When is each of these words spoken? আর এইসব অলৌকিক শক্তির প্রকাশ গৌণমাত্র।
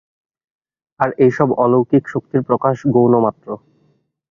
আর 0.99 1.09
এইসব 1.17 1.47
অলৌকিক 1.55 2.03
শক্তির 2.07 2.41
প্রকাশ 2.41 2.77
গৌণমাত্র। 2.87 3.47